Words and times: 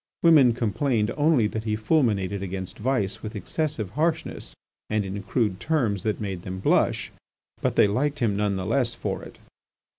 Women 0.23 0.53
complained 0.53 1.11
only 1.15 1.45
that 1.45 1.65
he 1.65 1.75
fulminated 1.75 2.41
against 2.41 2.79
vice 2.79 3.21
with 3.21 3.35
excessive 3.35 3.91
harshness 3.91 4.55
and 4.89 5.05
in 5.05 5.21
crude 5.21 5.59
terms 5.59 6.01
that 6.01 6.19
made 6.19 6.41
them 6.41 6.57
blush. 6.59 7.11
But 7.61 7.75
they 7.75 7.85
liked 7.85 8.17
him 8.17 8.35
none 8.35 8.55
the 8.55 8.65
less 8.65 8.95
for 8.95 9.21
it. 9.21 9.37